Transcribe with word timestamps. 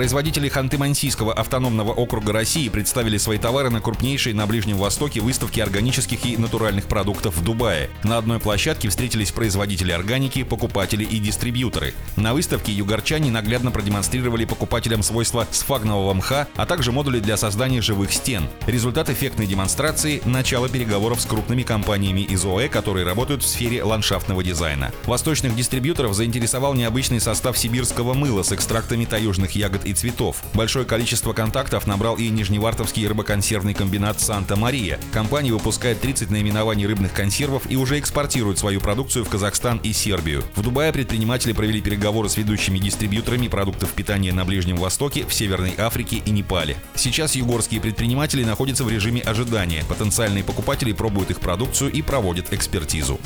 Производители 0.00 0.48
Ханты-Мансийского 0.48 1.30
автономного 1.34 1.92
округа 1.92 2.32
России 2.32 2.70
представили 2.70 3.18
свои 3.18 3.36
товары 3.36 3.68
на 3.68 3.82
крупнейшей 3.82 4.32
на 4.32 4.46
Ближнем 4.46 4.78
Востоке 4.78 5.20
выставке 5.20 5.62
органических 5.62 6.24
и 6.24 6.38
натуральных 6.38 6.86
продуктов 6.86 7.36
в 7.36 7.44
Дубае. 7.44 7.90
На 8.02 8.16
одной 8.16 8.40
площадке 8.40 8.88
встретились 8.88 9.30
производители 9.30 9.92
органики, 9.92 10.42
покупатели 10.42 11.04
и 11.04 11.18
дистрибьюторы. 11.18 11.92
На 12.16 12.32
выставке 12.32 12.72
югорчане 12.72 13.30
наглядно 13.30 13.72
продемонстрировали 13.72 14.46
покупателям 14.46 15.02
свойства 15.02 15.46
сфагнового 15.50 16.14
мха, 16.14 16.48
а 16.56 16.64
также 16.64 16.92
модули 16.92 17.20
для 17.20 17.36
создания 17.36 17.82
живых 17.82 18.14
стен. 18.14 18.44
Результат 18.66 19.10
эффектной 19.10 19.46
демонстрации– 19.46 20.22
начало 20.24 20.70
переговоров 20.70 21.20
с 21.20 21.26
крупными 21.26 21.62
компаниями 21.62 22.22
из 22.22 22.42
ОЭ, 22.42 22.70
которые 22.70 23.04
работают 23.04 23.42
в 23.42 23.46
сфере 23.46 23.84
ландшафтного 23.84 24.42
дизайна. 24.42 24.92
Восточных 25.04 25.54
дистрибьюторов 25.54 26.14
заинтересовал 26.14 26.72
необычный 26.72 27.20
состав 27.20 27.58
сибирского 27.58 28.14
мыла 28.14 28.42
с 28.42 28.50
экстрактами 28.50 29.04
таежных 29.04 29.54
ягод 29.54 29.89
и 29.90 29.94
цветов. 29.94 30.42
Большое 30.54 30.84
количество 30.84 31.32
контактов 31.32 31.86
набрал 31.86 32.16
и 32.16 32.28
Нижневартовский 32.28 33.06
рыбоконсервный 33.06 33.74
комбинат 33.74 34.20
«Санта-Мария». 34.20 34.98
Компания 35.12 35.52
выпускает 35.52 36.00
30 36.00 36.30
наименований 36.30 36.86
рыбных 36.86 37.12
консервов 37.12 37.62
и 37.68 37.76
уже 37.76 37.98
экспортирует 37.98 38.58
свою 38.58 38.80
продукцию 38.80 39.24
в 39.24 39.28
Казахстан 39.28 39.78
и 39.82 39.92
Сербию. 39.92 40.42
В 40.54 40.62
Дубае 40.62 40.92
предприниматели 40.92 41.52
провели 41.52 41.80
переговоры 41.80 42.28
с 42.28 42.36
ведущими 42.36 42.78
дистрибьюторами 42.78 43.48
продуктов 43.48 43.90
питания 43.90 44.32
на 44.32 44.44
Ближнем 44.44 44.76
Востоке, 44.76 45.24
в 45.26 45.34
Северной 45.34 45.74
Африке 45.76 46.22
и 46.24 46.30
Непале. 46.30 46.76
Сейчас 46.94 47.34
югорские 47.34 47.80
предприниматели 47.80 48.44
находятся 48.44 48.84
в 48.84 48.90
режиме 48.90 49.20
ожидания. 49.20 49.84
Потенциальные 49.88 50.44
покупатели 50.44 50.92
пробуют 50.92 51.30
их 51.30 51.40
продукцию 51.40 51.92
и 51.92 52.02
проводят 52.02 52.52
экспертизу. 52.52 53.18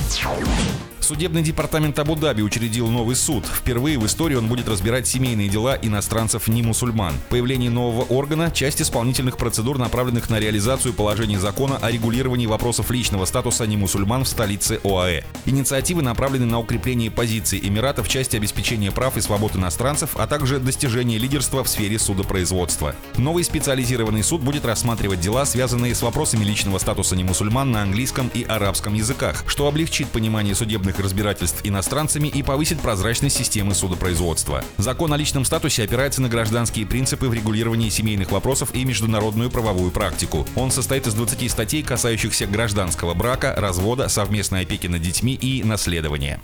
Судебный 1.05 1.43
департамент 1.43 1.99
Абу-Даби 1.99 2.41
учредил 2.41 2.89
новый 2.89 3.15
суд. 3.15 3.45
Впервые 3.45 3.99
в 3.99 4.07
истории 4.07 4.37
он 4.37 4.49
будет 4.49 4.69
разбирать 4.69 5.07
семейные 5.07 5.51
дела 5.51 5.77
иностранцев 5.83 6.49
не 6.49 6.63
мусульман. 6.63 7.13
Появление 7.29 7.69
нового 7.69 8.05
органа– 8.05 8.51
часть 8.55 8.81
исполнительных 8.81 9.37
процедур, 9.37 9.77
направленных 9.77 10.31
на 10.31 10.41
реализацию 10.41 10.95
положений 10.95 11.37
закона 11.37 11.77
о 11.77 11.91
регулировании 11.91 12.47
вопросов 12.47 12.91
личного 12.91 13.27
статуса 13.27 13.67
не 13.67 13.77
мусульман 13.77 14.25
в 14.25 14.29
столице 14.29 14.81
ОАЭ. 14.83 15.25
Инициативы 15.45 16.01
направлены 16.01 16.47
на 16.47 16.59
укрепление 16.59 17.11
позиций 17.11 17.61
Эмирата 17.63 18.03
в 18.03 18.09
части 18.09 18.37
обеспечения 18.37 18.91
прав 18.91 19.19
и 19.19 19.21
свобод 19.21 19.57
иностранцев, 19.57 20.17
а 20.17 20.27
также 20.27 20.59
достижения 20.59 21.19
лидерства 21.19 21.63
в 21.65 21.69
сфере 21.69 21.99
судопроизводства. 21.99 22.95
Новый 23.19 23.45
специализированный 23.45 24.23
суд 24.23 24.41
будет 24.41 24.65
рассматривать 24.65 25.21
дела, 25.21 25.45
связанные 25.45 25.95
с 25.95 26.01
вопросами 26.01 26.45
личного 26.45 26.79
статуса 26.79 27.15
не 27.15 27.25
мусульман 27.25 27.71
на 27.71 27.83
английском 27.83 28.31
и 28.33 28.43
арабском 28.45 28.95
языках, 28.95 29.45
что 29.47 29.69
облегчит 29.69 30.09
понимание 30.09 30.55
судебных 30.55 30.94
судебных 30.95 31.05
разбирательств 31.05 31.61
иностранцами 31.65 32.29
и 32.29 32.43
повысит 32.43 32.81
прозрачность 32.81 33.37
системы 33.37 33.75
судопроизводства. 33.75 34.65
Закон 34.79 35.13
о 35.13 35.17
личном 35.17 35.45
статусе 35.45 35.83
опирается 35.85 36.23
на 36.23 36.29
гражданские 36.29 36.87
принципы 36.87 37.29
в 37.29 37.35
регулировании 37.35 37.91
семейных 37.91 38.33
вопросов 38.33 38.75
и 38.75 38.85
международную 38.85 39.51
правовую 39.51 39.91
практику. 39.91 40.47
Он 40.57 40.71
состоит 40.71 41.07
из 41.07 41.13
20 41.15 41.51
статей, 41.51 41.83
касающихся 41.83 42.47
гражданского 42.47 43.15
брака, 43.15 43.55
развода, 43.57 44.09
совместной 44.09 44.63
опеки 44.63 44.87
над 44.87 45.03
детьми 45.03 45.35
и 45.35 45.65
наследования. 45.65 46.41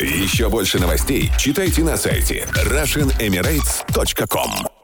Еще 0.00 0.48
больше 0.48 0.78
новостей 0.78 1.32
читайте 1.38 1.82
на 1.82 1.96
сайте 1.96 2.46
RussianEmirates.com 2.54 4.75